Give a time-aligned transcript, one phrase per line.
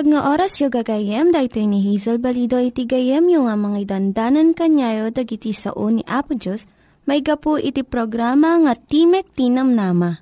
[0.00, 4.56] Naimbag nga oras yung gagayem, dahito ni Hazel Balido iti gayem yung nga mga dandanan
[4.56, 6.64] kanyayo dagiti sao ni Apo Diyos,
[7.04, 10.16] may gapu iti programa nga Timek Tinam Nama.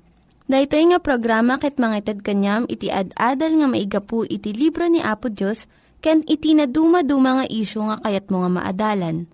[0.51, 5.31] Dahito nga programa ket mga itad kanyam iti ad-adal nga maigapu iti libro ni Apo
[5.31, 5.71] Diyos,
[6.03, 9.31] ken iti na dumaduma nga isyo nga kayat mo nga maadalan.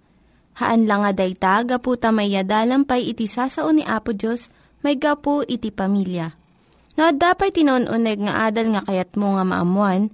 [0.62, 4.54] Haan lang nga dayta, gapu tamayadalam pay iti sasao ni Apo Diyos,
[4.86, 6.38] may gapu iti pamilya.
[7.02, 10.14] No, dapat tinon-uneg nga adal nga kayat mo nga maamuan,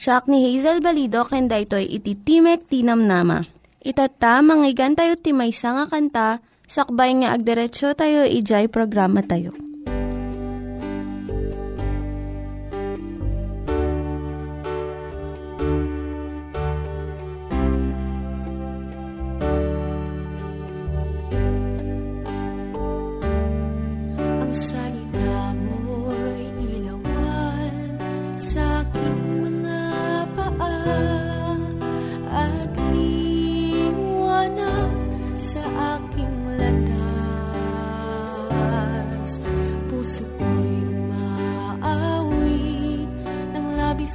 [0.00, 3.44] siya ni Hazel Balido, ken daytoy iti Timek Tinam Nama.
[3.84, 6.28] Itata, manggigan tayo timaysa nga kanta,
[6.64, 9.52] sakbay nga agderetsyo tayo, ijay programa tayo.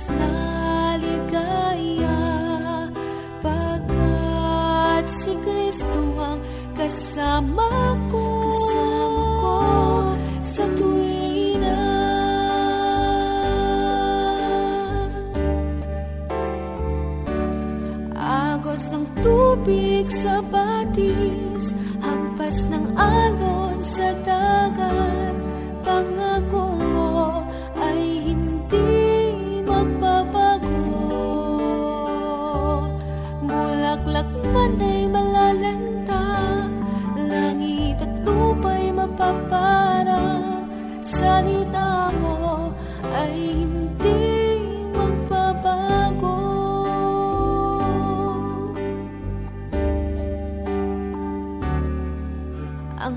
[0.03, 0.44] Ng labis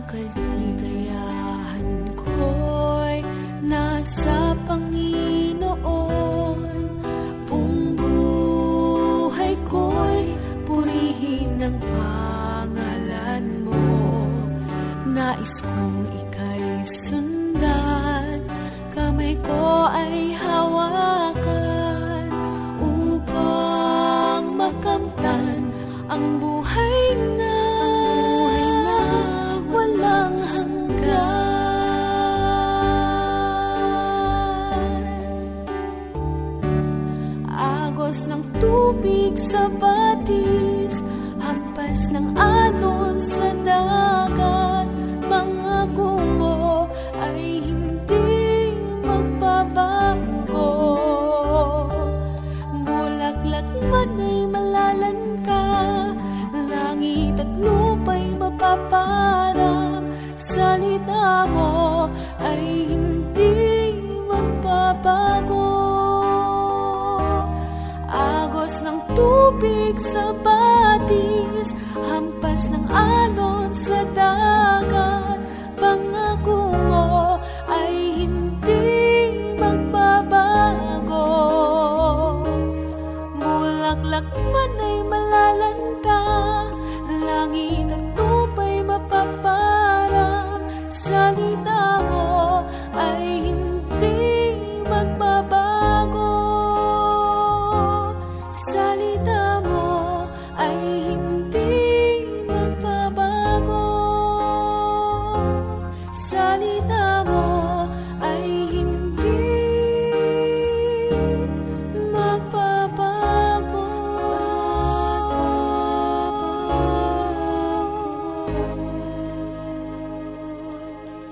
[0.08, 1.86] kaligayahan
[2.16, 3.20] ko'y
[3.68, 5.84] nasa Panginoon.
[7.44, 10.32] Buong buhay ko'y
[10.64, 13.84] purihin ang pangalan mo.
[15.12, 18.40] Nais kong ika'y sundan.
[18.88, 22.26] Kamay ko ay hawakan
[22.82, 25.70] Upang makamtan
[26.08, 26.57] ang buhay
[38.88, 40.96] tubig sa batis
[41.44, 44.88] Hampas ng alon sa dagat.
[45.28, 45.92] Mga
[46.40, 46.88] mo
[47.20, 48.32] ay hindi
[49.04, 50.72] magbabago.
[52.88, 55.68] Bulaklak man ay malalanta
[56.52, 60.08] Langit at lupa'y mapaparang
[60.40, 62.08] Salita mo
[62.40, 63.52] ay hindi
[64.28, 65.87] magbabago
[68.68, 71.68] Agos ng tubig sa batis
[72.04, 75.37] Hampas ng alon sa dagat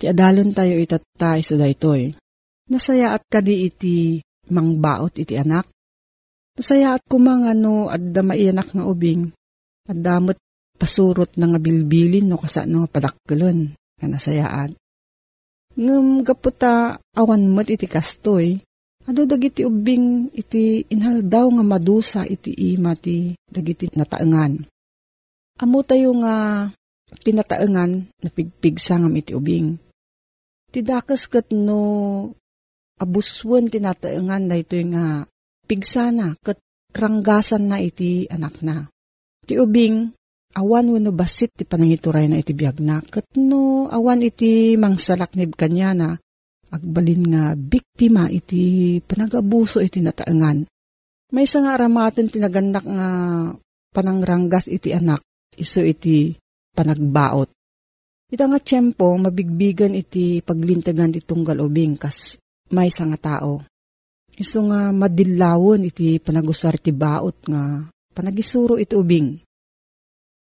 [0.00, 2.16] Ti adalon tayo itatay sa daytoy.
[2.72, 4.16] Nasaya at kadi iti
[4.48, 5.68] mangbaot iti anak.
[6.56, 9.28] Nasaya at kumang ano adda maianak nga ubing.
[9.84, 10.40] Addamot
[10.80, 14.72] pasurot na nga bilbilin no kasano nga padakkelon nga nasayaan.
[15.76, 18.56] Ngem gaputa awan mo't iti kastoy,
[19.08, 24.60] Ano dagiti ubing iti inhaldaw nga madusa iti ima ti dagiti nataengan.
[25.64, 26.68] Amo tayo nga
[27.24, 29.89] pinataengan na pigpigsa ngam iti ubing.
[30.70, 31.82] Ti dakas kat no
[33.02, 35.26] abuswan tinataengan na ito nga
[35.66, 36.62] pigsana kat
[36.94, 38.86] ranggasan na iti anak na.
[39.46, 40.14] Ti ubing
[40.54, 45.90] awan wano basit ti panangituray na iti biyag na kat no awan iti mangsalaknib kanya
[45.94, 46.08] na
[46.70, 50.70] agbalin nga biktima iti panagabuso iti nataengan.
[51.30, 53.08] May isa nga aramaten tinaganak nga
[53.90, 55.22] panangranggas iti anak,
[55.54, 56.34] iso iti
[56.74, 57.50] panagbaot.
[58.30, 62.38] Ita nga tiyempo, mabigbigan iti paglintagan iti tunggal ubing kas
[62.70, 63.66] may nga tao.
[64.38, 67.84] Iso nga madilawon iti panagusar ti baot nga
[68.14, 69.34] panagisuro iti ubing.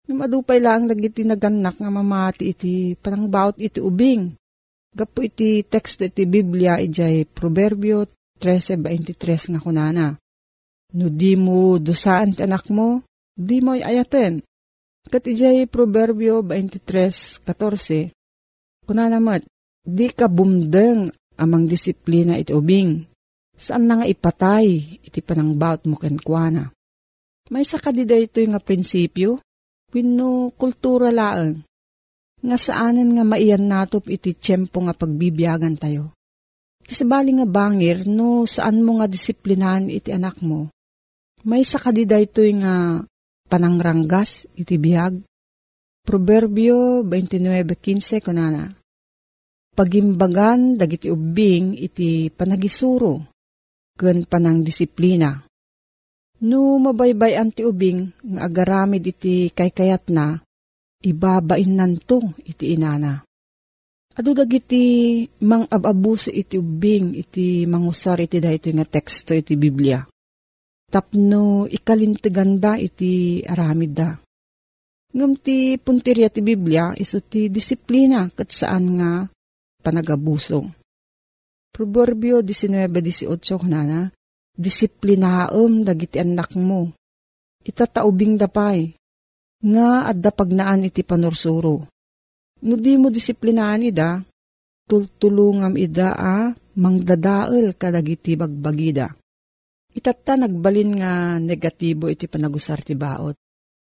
[0.07, 4.35] Madupay lang nagiti naganak nga mamati iti panangbaot iti ubing
[4.97, 8.09] Gapo iti text iti Biblia ijay Proverbio
[8.41, 10.17] 13.23 nga kunana.
[10.97, 13.05] No di mo dusaan ti anak mo,
[13.37, 14.41] di mo ayaten.
[15.07, 18.11] Kat ijay Proverbio 23.14.
[18.83, 19.47] Kunana mat,
[19.87, 21.07] di ka bumdeng
[21.39, 23.07] amang disiplina iti ubing.
[23.55, 26.69] Saan na nga ipatay iti panangbaut mo kenkwana.
[27.47, 29.39] May sa kadida ito nga prinsipyo,
[29.95, 31.63] wino kultura laang
[32.37, 36.13] nga saanan nga maiyan natop iti tiyempo nga pagbibiyagan tayo.
[36.83, 40.67] Kisabali nga bangir, no saan mo nga disiplinahan iti anak mo.
[41.47, 43.01] May sakadida ito nga
[43.47, 45.23] panangranggas iti biyag.
[46.03, 48.71] Proverbio 29.15 kunana.
[49.75, 53.27] Pagimbagan dagiti ubing iti panagisuro,
[53.99, 55.35] ken panang disiplina.
[56.47, 60.37] No mabaybay ti ubing nga agaramid iti kaykayat na,
[61.01, 63.21] ibabain nanto iti inana.
[64.17, 70.01] Ado dagiti mang ababuso iti ubing iti mangusar iti dahito nga teksto iti Biblia.
[70.87, 74.15] Tapno ikalintiganda iti aramid da.
[75.11, 79.11] Ngam ti puntirya ti Biblia iso ti disiplina kat saan nga
[79.83, 80.63] panagabuso.
[81.75, 84.09] Proverbio 19.18 kanana,
[84.57, 86.89] Disiplinaam dagiti anak mo.
[87.61, 88.89] Itataubing dapay,
[89.61, 91.85] nga adda pagnaan iti panursuro.
[92.65, 94.17] No di mo disiplinaan ida,
[94.89, 99.13] tultulungam ida a mangdadael kadagiti bagbagida.
[99.97, 103.33] Itatta nagbalin nga negatibo iti panagusar ti baot.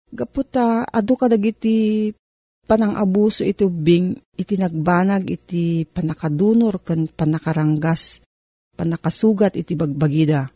[0.10, 2.10] Gaputa adu kadagiti
[2.64, 8.24] panang-abuso iti ubing iti nagbanag iti panakadunor kan panakaranggas
[8.80, 10.48] panakasugat iti bagbagida.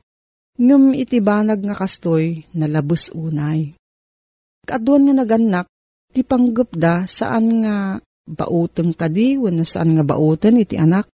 [0.55, 3.75] Ngem iti banag nga kastoy nalabus unay.
[4.63, 5.67] Kaduan nga naganak,
[6.15, 11.11] ti panggap da saan nga bauteng kadi, wano saan nga bauten iti anak.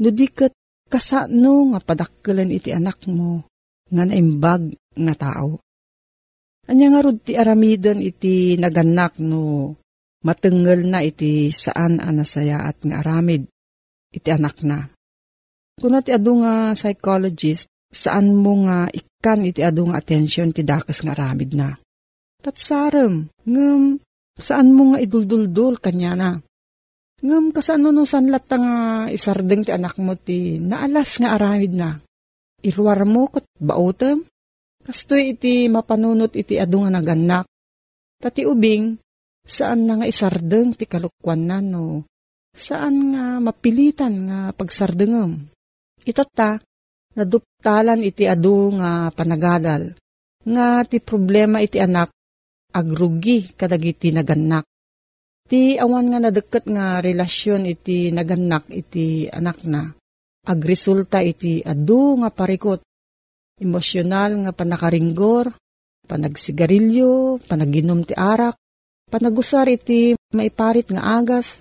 [0.00, 0.08] No
[0.88, 3.44] kasano nga padakkelan iti anak mo,
[3.90, 5.60] nga naimbag nga tao.
[6.64, 9.74] Anya nga rod ti aramidan iti naganak no
[10.24, 13.44] matengel na iti saan anasaya at nga aramid
[14.08, 14.88] iti anak na.
[15.76, 21.04] Kuna ti adu nga psychologist, saan mo nga ikan iti adu nga attention ti dakas
[21.04, 21.76] nga aramid na.
[22.40, 23.98] Tatsarem, ngem,
[24.38, 26.30] saan mo nga idulduldul kanya na?
[27.24, 31.96] Ngem, kasano no sanlat nga isardeng ti anak mo ti naalas nga aramid na.
[32.60, 34.28] Irwar mo kat bautem?
[34.84, 37.48] Kasto iti mapanunot iti adu nga naganak.
[38.20, 39.00] Tati ubing,
[39.40, 42.04] saan na nga isardeng ti kalukwan na no?
[42.52, 45.48] Saan nga mapilitan nga pagsardengem?
[46.04, 46.60] Itata,
[47.16, 49.96] naduptalan iti adu nga panagadal.
[50.44, 52.12] Nga ti problema iti anak
[52.76, 54.68] agrugi kadagiti naganak.
[55.44, 59.92] Ti awan nga nadeket nga relasyon iti naganak iti anak na.
[60.48, 62.80] Agresulta iti adu nga parikot.
[63.60, 65.52] Emosyonal nga panakaringgor,
[66.08, 68.56] panagsigarilyo, panaginom ti arak,
[69.12, 71.60] panagusar iti maiparit nga agas,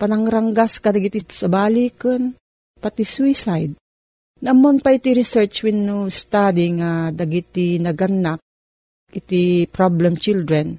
[0.00, 2.32] panangranggas kadagiti sa balikan,
[2.80, 3.76] pati suicide.
[4.40, 8.40] Namon pa iti research when no study nga dagiti naganak
[9.12, 10.78] iti problem children,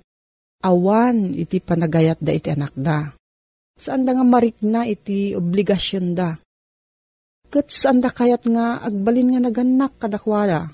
[0.63, 3.11] awan iti panagayat da iti anak da.
[3.79, 6.35] Saan da nga marikna iti obligasyon da.
[7.49, 10.69] Kat saan da kayat nga agbalin nga naganak kadakwada.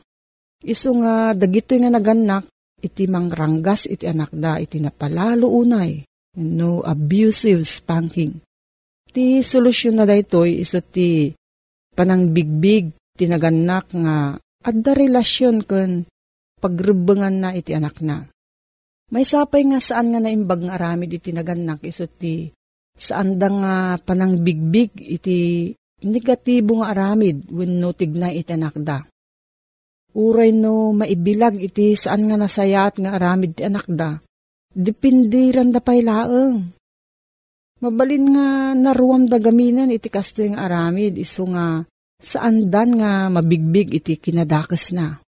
[0.65, 2.49] Iso nga dagito nga naganak
[2.81, 6.01] iti mangranggas iti anak da iti napalalo unay.
[6.41, 8.43] No abusive spanking.
[9.15, 11.31] Ti solusyon na daytoy iso ti
[11.95, 16.03] panang bigbig tinaganak nga adda relasyon ken
[16.59, 18.27] pagrebengan na iti anak na.
[19.15, 22.51] May sapay nga saan nga naimbag nga aramid iti naganak iso ti
[22.91, 25.71] saan da nga panang bigbig iti
[26.03, 28.99] negatibo nga aramid wenno tignay iti anak da.
[30.19, 34.19] Uray no maibilag iti saan nga nasayat nga aramid ti anak da.
[34.75, 36.75] Depindiran da pay laeng.
[37.79, 41.87] Mabalin nga naruam da gaminan iti kasto yung aramid, iso nga
[42.19, 45.23] saan dan nga mabigbig iti kinadakas na.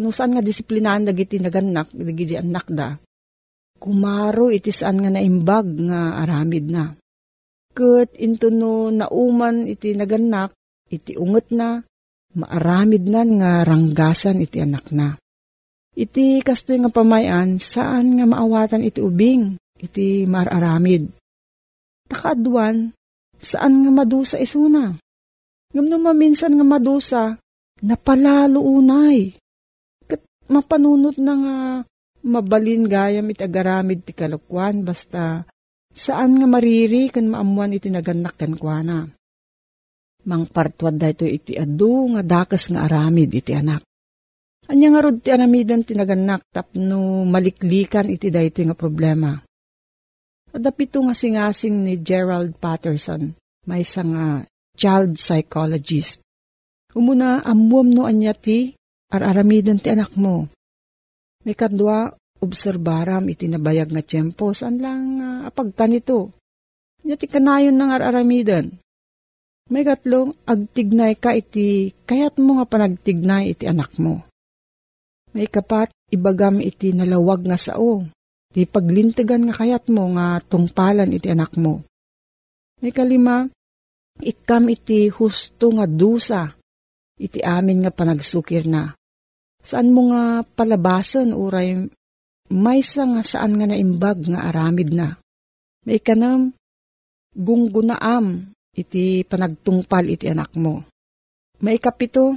[0.00, 2.98] No saan nga disiplinaan dagiti naganak, dagiti anak da,
[3.78, 6.90] kumaro iti saan nga naimbag nga aramid na.
[7.74, 10.54] Kat into no nauman iti naganak,
[10.90, 11.78] iti unget na,
[12.34, 15.14] maaramid nan nga ranggasan iti anak na.
[15.94, 21.06] Iti kasto nga pamayan, saan nga maawatan iti ubing, iti mararamid
[22.04, 22.92] Takaadwan,
[23.40, 24.92] saan nga madusa isuna?
[25.72, 27.22] Ngam no maminsan nga madusa,
[27.80, 29.34] napalalo unay.
[30.44, 31.56] Mapanunot na nga
[32.24, 35.44] mabalin gayam iti agaramid ti kalukwan, basta
[35.94, 39.08] saan nga mariri kan maamuan iti naganak kan kuana.
[40.24, 43.84] Mang partwad da ito iti adu nga dakas nga aramid iti anak.
[44.72, 49.36] Anya nga rod ti aramidan ti naganak tapno maliklikan iti da ito nga problema.
[50.54, 53.36] Adapito nga singasing ni Gerald Patterson,
[53.68, 54.40] may isang uh,
[54.78, 56.22] child psychologist.
[56.94, 58.70] Umuna, amuam no anya ti,
[59.14, 60.50] araramidan ti anak mo.
[61.46, 62.10] May kadwa,
[62.42, 66.34] obserbaram iti nabayag nga tiyempo, saan lang uh, apagkan ito.
[67.06, 68.74] Nya ti kanayon ng araramidan.
[69.70, 74.26] May gatlong, agtignay ka iti, kayat mo nga panagtignay iti anak mo.
[75.32, 78.04] May kapat, ibagam iti nalawag nga sao,
[78.54, 81.82] Ti paglintigan nga kayat mo nga tungpalan iti anak mo.
[82.78, 83.50] May kalima,
[84.22, 86.54] ikam iti husto nga dusa,
[87.18, 88.94] iti amin nga panagsukir na.
[89.64, 91.88] Saan mo nga palabasan uray
[92.52, 95.16] maysa nga saan nga naimbag nga aramid na.
[95.88, 96.52] May kanam,
[97.32, 100.84] gunggunaam iti panagtungpal iti anak mo.
[101.64, 102.36] May kapito,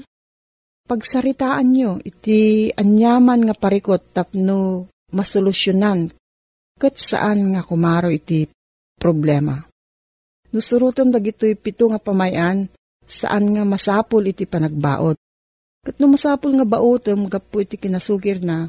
[0.88, 6.08] pagsaritaan nyo iti anyaman nga parikot tapno masolusyonan
[6.80, 8.48] kat saan nga kumaro iti
[8.96, 9.60] problema.
[10.56, 12.72] Nusurutom dagitoy pito nga pamayan
[13.04, 15.20] saan nga masapul iti panagbaot.
[15.88, 18.68] Kat no masapul nga baotom gapu iti kinasugir na,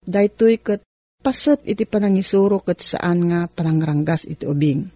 [0.00, 0.80] daytoy kat
[1.20, 4.88] pasat iti panangisuro kat saan nga panangranggas iti ubing.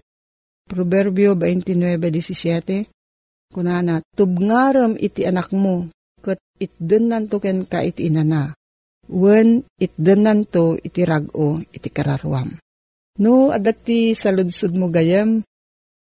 [0.65, 5.93] Proverbio 29.17 Kunana, tubngaram iti anak mo,
[6.25, 8.57] kat itdenan to ken ka iti inana
[9.09, 12.61] wen itdenan to iti rago iti kararwam.
[13.19, 15.43] No, adati sa ludsud mo gayam,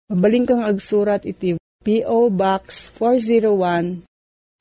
[0.08, 2.32] mabaling kang agsurat iti P.O.
[2.32, 4.00] Box 401,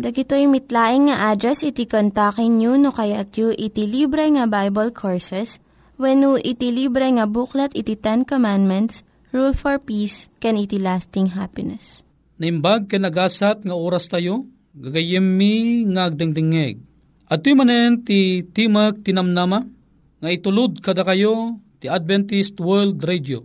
[0.00, 5.60] Dagitoy mitlaing nga address iti kontakin nyo no kayat yu iti libre nga Bible Courses
[6.00, 11.36] when no iti libre nga buklat iti Ten Commandments, Rule for Peace, can iti lasting
[11.36, 12.00] happiness.
[12.40, 16.80] Naimbag ka nagasat nga oras tayo, gagayem mi nga agdengdengeg.
[17.28, 19.68] At manen ti Timag Tinamnama,
[20.16, 23.44] nga itulod kada kayo ti Adventist World Radio.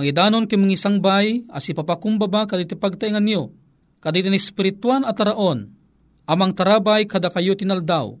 [0.00, 3.52] Mangidanon ki mga isang bay, as ipapakumbaba kaditi pagtaingan niyo,
[4.04, 5.72] kaditi ni spirituan at araon,
[6.28, 8.12] amang tarabay kada kayo tinaldaw.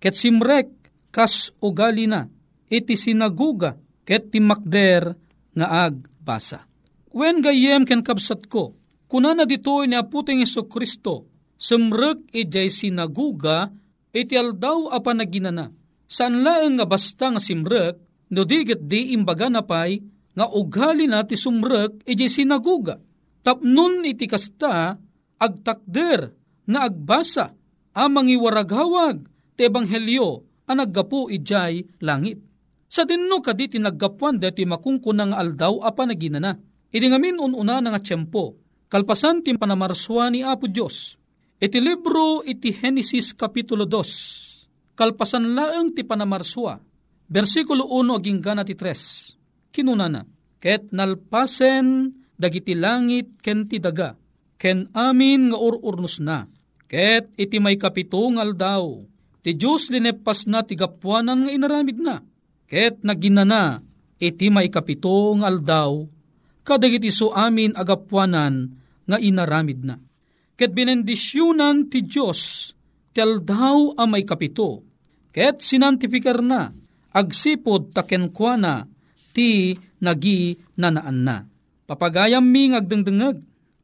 [0.00, 0.68] Ket simrek
[1.14, 2.26] kas ugali na,
[2.66, 5.14] iti sinaguga, ket timakder
[5.54, 6.66] nga agbasa.
[7.14, 8.74] Wen gayem ken kabsat ko,
[9.06, 13.70] kuna na ditoy ni aputing Iso Kristo, sumrek ijay sinaguga,
[14.10, 15.70] iti aldaw apa naginana.
[16.10, 17.94] Saan laeng nga basta nga simrek,
[18.34, 20.02] no digit di imbaga na pay,
[20.34, 22.98] nga ugali na ti sumrek iti sinaguga.
[23.46, 24.98] Tapnon iti kasta
[25.38, 26.20] agtakder
[26.66, 27.54] nga agbasa
[27.94, 29.22] amang iwaraghawag
[29.54, 32.42] ti ebanghelyo ang naggapu ijay langit.
[32.90, 36.54] Sa dinno kadi tinaggapuan deti makungkunang aldaw apa naginana.
[36.94, 38.54] Idi ngamin ununa nga tiyempo,
[38.86, 41.18] kalpasan ti panamarswa ni Apo Diyos.
[41.58, 46.78] Iti libro iti Genesis Kapitulo 2, kalpasan laeng ti panamarswa,
[47.28, 50.24] versikulo 1 aging gana ti 3, kinunana,
[50.60, 54.16] ket nalpasen dagiti langit ken ti daga,
[54.60, 56.48] ken amin nga ururnos na,
[56.88, 59.02] ket iti may kapitungal daw,
[59.44, 62.20] ti Diyos linepas na ti gapuanan nga inaramid na,
[62.68, 63.80] ket naginana,
[64.20, 66.06] iti may kapitungal daw,
[66.64, 68.72] kadagiti so amin agapuanan
[69.04, 70.00] nga inaramid na.
[70.54, 72.72] Ket binendisyunan ti Diyos,
[73.12, 74.86] tel daw amay kapito,
[75.34, 76.70] ket sinantifikar na,
[77.14, 78.90] agsipod takenkwana,
[79.30, 81.36] ti nagi nanaan na.
[81.86, 83.38] Papagayam mi ngagdengdengag,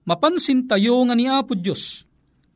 [0.04, 2.02] mapansin tayo nga ni Apo Diyos,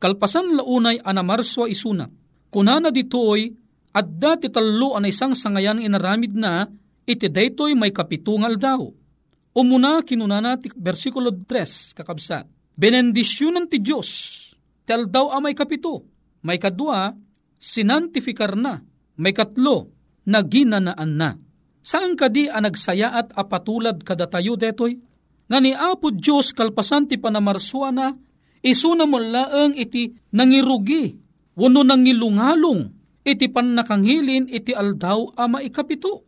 [0.03, 2.11] kalpasan launay anamarswa isuna,
[2.51, 3.55] kunana ditoy,
[3.95, 6.67] adda ti talo an isang sangayan inaramid na,
[7.07, 8.83] iti daytoy may kapitungal daw.
[9.55, 12.43] Umuna kinunana ti versikulo 3 kakabsat.
[12.75, 14.35] Benendisyonan ti Diyos,
[14.83, 16.03] tel daw amay kapito,
[16.43, 17.15] may kadwa,
[17.55, 18.83] sinantifikar na,
[19.15, 19.94] may katlo,
[20.25, 21.29] naginanaan na.
[21.85, 24.97] Saan kadi ang nagsaya at apatulad kadatayo detoy?
[25.45, 28.09] Nga ni Apo Diyos kalpasan ti panamarswa na,
[28.65, 31.13] isuna mo laeng iti nangirugi,
[31.53, 32.81] wano nangilungalong,
[33.21, 36.25] iti panakangilin iti aldaw ama ikapito.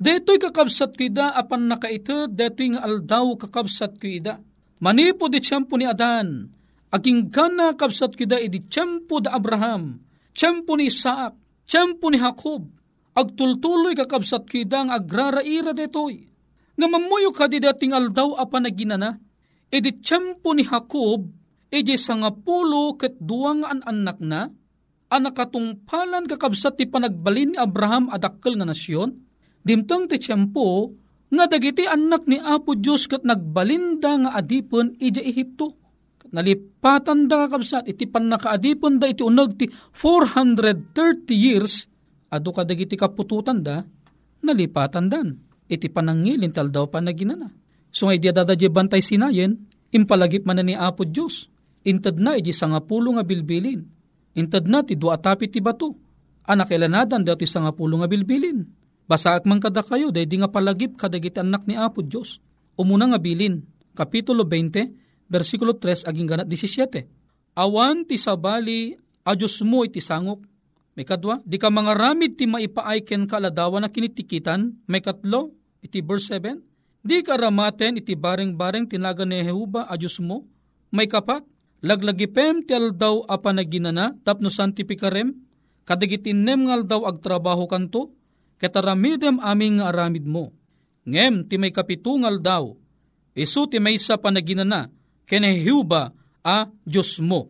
[0.00, 4.38] Deto'y kakabsat kida apan nakaita, deto'y nga aldaw kakabsat kida.
[4.80, 6.48] Manipo di tiyempo ni Adan,
[6.88, 10.00] aging gana kabsat kida iti tiyempo da Abraham,
[10.32, 11.36] tiyempo ni Isaac,
[11.68, 12.64] tiyempo ni Jacob,
[13.14, 16.26] agtultuloy kakabsat kida nga agraraira detoy.
[16.78, 19.10] Nga mamuyo ka di dating aldaw apa na ginana,
[19.68, 21.28] iti tiyempo ni Jacob,
[21.68, 24.48] iti sangapulo ket duwang an anak na,
[25.10, 29.12] anak katungpalan kakabsat ti panagbalin ni Abraham adakkel nga nasyon,
[29.60, 30.94] dimtang ti tiyempo,
[31.30, 35.78] nga dagiti anak ni Apo Diyos kat nagbalinda nga adipon ija Ehipto.
[36.30, 41.89] Nalipatan da kakabsat, iti pan nakaadipon da iti unag ti 430 years,
[42.30, 43.82] ado ka dagiti kapututan da,
[44.40, 45.28] nalipatan dan.
[45.70, 47.46] Iti panangilin tal daw panaginana.
[47.94, 51.46] So nga idya dadadya bantay sinayen, impalagip man na ni Apo Diyos.
[51.86, 53.82] Intad na iji sangapulo nga bilbilin.
[54.34, 55.94] Intad na ti duatapi ti bato.
[56.50, 58.66] Anak ilanadan daw ti sangapulo nga bilbilin.
[59.06, 62.38] Basaak man kada kayo, day di nga palagip kadagiti anak ni Apo Diyos.
[62.78, 63.62] Umuna nga bilin,
[63.94, 67.58] Kapitulo 20, versikulo 3, aging ganat 17.
[67.58, 68.94] Awan ti sabali,
[69.26, 70.49] a Diyos mo iti sangok.
[71.00, 74.84] May kadwa, di ka mga ramid ti maipaayken kaladawa na kinitikitan.
[74.84, 76.60] May katlo, iti verse 7.
[77.00, 80.44] Di ka ramaten iti bareng-bareng tinaga ni Jehuba a Diyos mo.
[80.92, 81.40] May kapat,
[81.80, 85.32] laglagipem ti aldaw a panaginana tapno santipikarem.
[85.88, 88.12] Kadagitinem ngal daw agtrabaho kanto,
[88.60, 90.52] kataramidem aming nga aramid mo.
[91.08, 92.76] Ngem ti may kapitungal daw,
[93.32, 94.92] isu ti may sa panaginana,
[95.24, 96.12] kenehiuba
[96.44, 97.48] a Diyos mo.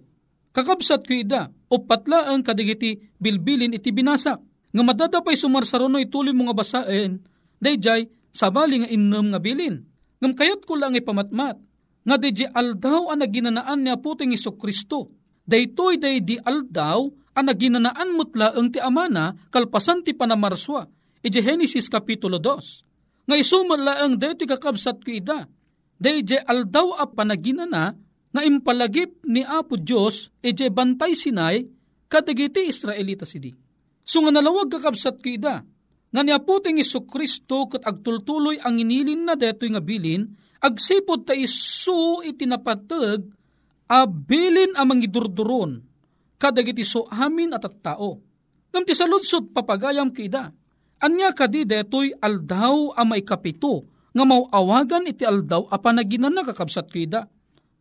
[0.50, 4.42] Kakabsat ko ida, o patla ang kadigiti bilbilin iti binasak.
[4.74, 7.22] Nga madadapay sumarsarono ituloy mga basaen,
[7.62, 9.82] dayjay sabali nga innem nga bilin.
[10.18, 11.56] Ngam kayat ko lang ipamatmat,
[12.00, 15.12] nga di aldaw ang naginanaan niya puting iso Kristo.
[15.46, 20.86] Daytoy day di aldaw ang naginanaan mutla ang ti amana kalpasan ti panamarswa.
[21.20, 23.28] Ije Genesis Kapitulo 2.
[23.28, 25.46] Nga isumala ang daytoy kakabsat ko ida.
[26.00, 27.92] Day aldaw a panaginana
[28.30, 31.66] nga impalagip ni Apo Diyos ije bantay sinay
[32.06, 33.50] kadagiti Israelita sidi.
[34.06, 35.62] So nga nalawag kakabsat ko ida.
[36.10, 40.26] Nga ni aputing iso Kristo kat agtultuloy ang inilin na detoy nga bilin
[40.58, 43.22] agsipod ta isu itinapatag
[43.86, 45.78] abilin amang idurduron
[46.40, 48.18] kadagiti so amin at at tao.
[48.74, 50.50] Ngam ti saludsod papagayam kida.
[51.00, 56.90] Anya kadi detoy aldaw a may kapito nga mauawagan iti aldaw a panaginan na kakabsat
[56.90, 57.30] kida.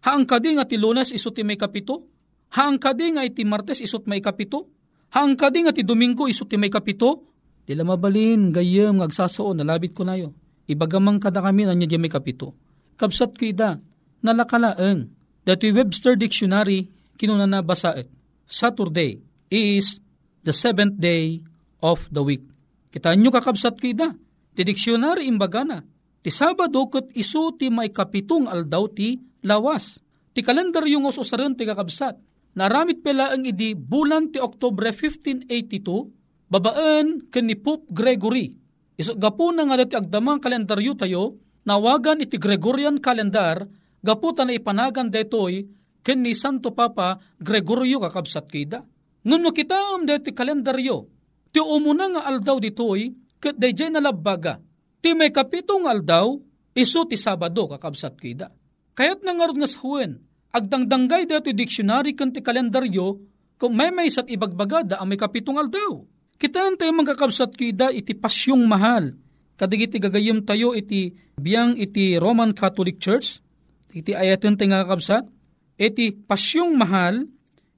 [0.06, 2.08] Haang kadi nga ti lunes isot ti may kapito?
[2.56, 4.70] Haang kadi nga iti martes isot may kapito?
[5.12, 7.28] Haang kadi nga ti domingo isot ti may kapito?
[7.68, 10.34] Dila mabalin gayem ngagsasoon nalabit ko nayo.
[10.70, 12.56] Ibagamang kada kami na niya may kapito
[13.00, 13.80] kabsat ko ida,
[14.20, 15.08] nalakalaeng.
[15.48, 18.12] Dati Webster Dictionary, kinuna na basaet.
[18.44, 20.04] Saturday is
[20.44, 21.40] the seventh day
[21.80, 22.44] of the week.
[22.92, 24.12] Kita nyo kakabsat ko ida.
[24.54, 25.80] Ti dictionary imbaga na.
[26.20, 29.16] Ti Sabado kat iso ti may kapitong aldaw ti
[29.48, 30.04] lawas.
[30.36, 32.20] Ti kalendaryo nga usaran ti kakabsat.
[32.60, 38.52] Naramit pala ang idi bulan ti Oktobre 1582, babaan ken ni Pope Gregory.
[39.00, 43.64] Iso gapo na nga dati agdamang kalendaryo tayo, nawagan iti Gregorian calendar,
[44.04, 45.64] gaputan na ipanagan detoy,
[46.04, 48.84] ken ni Santo Papa Gregorio kakabsat kida.
[49.24, 51.08] Ngam no kita am deti kalendaryo,
[51.56, 53.08] ti umuna nga aldaw ditoy,
[53.40, 54.60] ket dayjay nalabaga,
[55.00, 56.36] ti may kapitong aldaw,
[56.76, 58.52] iso ti Sabado kakabsat kida.
[58.96, 60.20] Kayat nangarod nga sahuin,
[60.52, 63.20] agdangdanggay deti dictionary ken ti kalendaryo,
[63.60, 66.00] kung may may sat ibagbagada ang may kapitong aldaw.
[66.40, 69.12] Kitaan tayo mga kakabsat kida iti pasyong mahal,
[69.60, 73.44] kadigiti gagayim tayo iti biyang iti Roman Catholic Church,
[73.92, 75.28] iti ayatin tayo nga kakabsat,
[75.76, 77.28] iti pasyong mahal,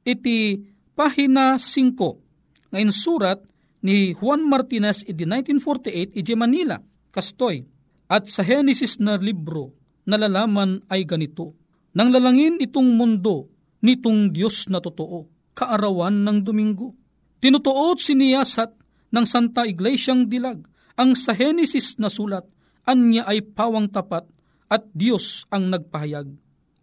[0.05, 0.61] iti
[0.93, 1.97] pahina 5,
[2.71, 3.41] ngayon surat
[3.81, 6.77] ni Juan Martinez iti 1948 iti Manila,
[7.11, 7.67] kastoy,
[8.11, 9.75] at sa Genesis na libro,
[10.07, 11.55] nalalaman ay ganito,
[11.95, 13.51] nang lalangin itong mundo,
[13.83, 16.95] nitong Diyos na totoo, kaarawan ng Domingo.
[17.43, 18.71] Tinutuot siniyasat
[19.11, 20.63] ng Santa Iglesyang Dilag,
[20.95, 22.47] ang sa Genesis na sulat,
[22.87, 24.25] anya ay pawang tapat
[24.71, 26.31] at Diyos ang nagpahayag.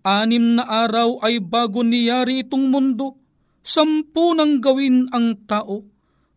[0.04, 3.20] Anim na araw ay bago niyari itong mundo,
[3.64, 5.84] sampu nang gawin ang tao,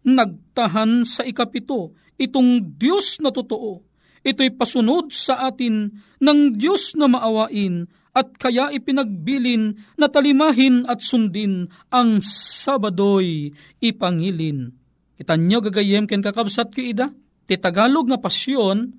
[0.04, 3.82] nagtahan sa ikapito itong Diyos na totoo.
[4.22, 5.90] Ito'y pasunod sa atin
[6.22, 13.50] ng Diyos na maawain at kaya ipinagbilin na talimahin at sundin ang Sabadoy
[13.82, 14.70] ipangilin.
[15.18, 17.10] Itanyo gagayem ken kakabsat ki ida,
[17.50, 18.94] Ti Tagalog pasyon,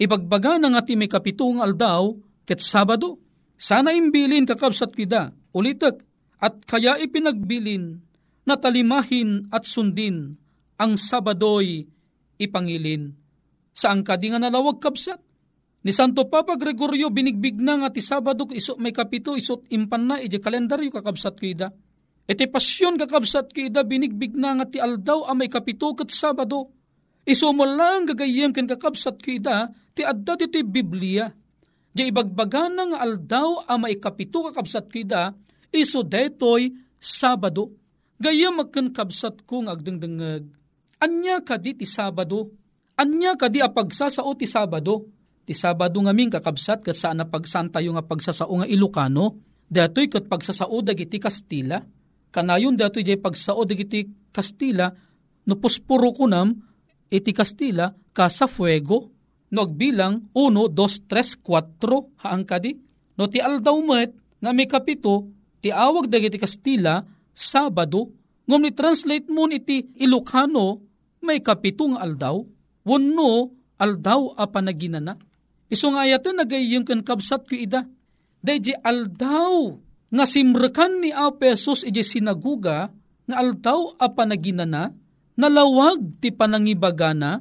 [0.00, 2.16] ibagbaga na nga ti may aldaw,
[2.48, 3.20] ket Sabado.
[3.54, 6.02] Sana imbilin kakabsat kida, ulitek,
[6.42, 8.02] at kaya ipinagbilin,
[8.42, 10.34] na talimahin at sundin,
[10.74, 11.86] ang Sabadoy
[12.42, 13.14] ipangilin.
[13.72, 15.20] Saan ka di nga nalawag kabsat?
[15.82, 20.16] Ni Santo Papa Gregorio binigbig na nga ti Sabado iso may kapito isot impan na
[20.22, 21.74] iti kalendaryo kakabsat kida.
[22.22, 26.70] Iti pasyon kakabsat kida binigbig na nga ti aldaw a may kapito kat Sabado
[27.22, 31.30] Iso mo lang gagayem ken kakabsat kida ti adda ti Biblia.
[31.92, 35.30] Di ibagbaga nga aldaw a maikapito kakabsat kida
[35.70, 37.78] iso detoy Sabado.
[38.22, 40.46] Gayam agken kabsat kong agdengdengeg.
[41.02, 42.54] Anya kadi ti Sabado?
[42.94, 45.10] Anya kadi a pagsasao ti Sabado?
[45.42, 50.30] Ti Sabado nga ming kakabsat kat saan na pagsantayo nga pagsasao nga Ilocano, datoy kat
[50.30, 51.82] pagsasao dagiti Kastila.
[52.30, 54.94] Kanayon datoy jay pagsao dagiti Kastila,
[55.50, 56.54] no puspuro kunam,
[57.10, 59.10] iti Kastila ka sa fuego
[59.52, 62.72] no agbilang 1, 2, 3, 4 haang kadi.
[63.18, 65.26] No ti aldaw met nga may kapito
[65.58, 67.02] ti awag dagiti Kastila
[67.34, 68.14] Sabado
[68.46, 70.91] ngom ni translate mo iti Ilocano
[71.22, 72.42] may kapitong aldaw
[72.82, 75.18] wano aldaw a panaginana.
[75.72, 77.86] Iso nga ayatan nagayim kan kabsat ko ida.
[78.42, 79.78] Dayji aldaw
[80.12, 82.92] nga simrekan ni Apesos iji sinaguga
[83.24, 84.92] nga aldaw a panaginana
[85.36, 87.40] nalawag ti panangibagana,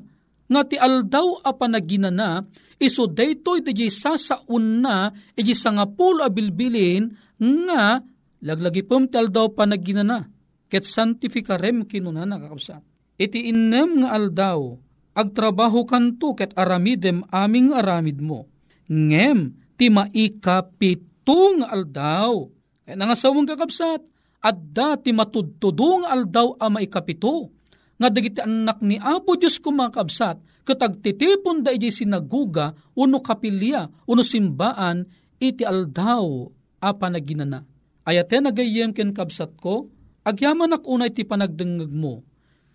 [0.52, 2.44] nga ti aldaw a panaginana,
[2.82, 8.00] iso daytoy ti sasaun na, iti sangapul a bilbilin, nga
[8.42, 10.28] laglagi pum ti aldaw panaginana,
[10.72, 12.80] ket santifikarem kinuna nakakapsa.
[13.22, 14.82] Iti innem nga aldaw,
[15.14, 18.50] agtrabaho kanto ket aramidem aming aramid mo.
[18.90, 22.50] Ngem, ti maikapitong aldaw.
[22.82, 24.02] Kaya nangasawang kakabsat,
[24.42, 27.54] at dati matudtudong aldaw a maikapito
[28.02, 35.06] nga dagiti anak ni Apo Diyos kumakabsat, katagtitipon da iji sinaguga, uno kapilya, uno simbaan,
[35.38, 36.50] iti aldaw
[36.82, 37.62] a panaginana.
[38.02, 39.94] Ayate nagayem ken kabsat ko,
[40.26, 42.26] agyaman ak unay ti panagdengeg mo.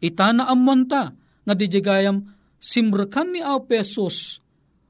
[0.06, 1.10] Ita na ammonta,
[1.42, 2.22] nga dijigayam
[2.62, 3.66] simrekan ni Aw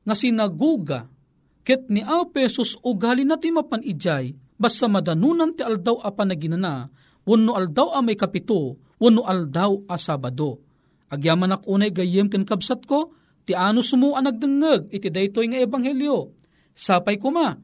[0.06, 1.08] nga sinaguga,
[1.64, 6.92] ket ni Aw Pesos ugali na ti mapan ijay, basta madanunan ti aldaw a panaginana,
[7.24, 10.60] wano aldaw a may kapito, wano aldaw a sabado.
[11.08, 13.16] Agyaman ak unay gayem ken kabsat ko,
[13.48, 16.34] ti ano sumu anagdengeg, iti daytoy nga ebanghelyo.
[16.76, 17.56] Sapay kuma,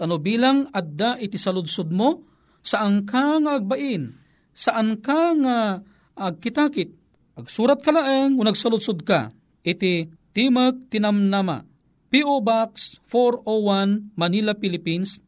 [0.00, 2.24] Tano bilang adda iti saludsod mo,
[2.64, 4.16] saan ka nga agbain,
[4.56, 5.84] saan ka nga
[6.16, 6.99] agkitakit,
[7.42, 9.32] agsurat ka laeng, unag saludsod ka,
[9.64, 11.64] iti Timag Tinamnama,
[12.10, 12.42] P.O.
[12.42, 15.20] Box 401 Manila, Philippines,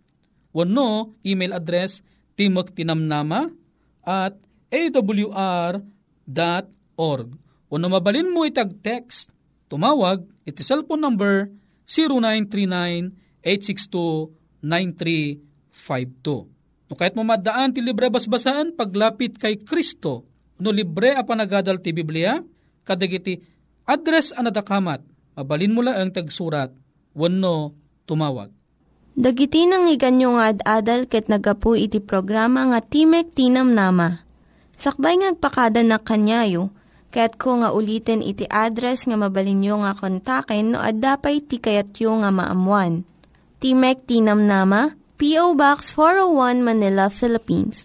[0.55, 2.03] wano email address
[2.37, 3.51] timagtinamnama
[4.03, 4.35] at
[4.73, 5.79] awr.org.
[7.73, 9.33] Wano mabalin mo itag text,
[9.71, 11.49] tumawag, iti cellphone number
[11.89, 14.31] 0939 862
[14.63, 16.53] 9352.
[16.93, 20.29] No kahit mo madaan ti libre basbasan, paglapit kay Kristo,
[20.63, 22.39] no libre a panagadal ti Biblia,
[22.87, 23.43] kadagiti
[23.83, 25.03] address anadakamat,
[25.35, 26.71] mabalin mo lang ang tagsurat,
[27.19, 27.75] wano
[28.07, 28.55] tumawag.
[29.13, 34.25] Dagiti nang iganyo nga ad-adal ket nagapu iti programa nga Timek Tinam Nama.
[34.73, 36.73] Sakbay ngagpakada na kanyayo,
[37.13, 43.05] ket ko nga ulitin iti address nga mabalinyo nga kontaken no ad-dapay tikayatyo nga maamuan.
[43.61, 45.61] Timek Tinam Nama, P.O.
[45.61, 47.85] Box 401 Manila, Philippines.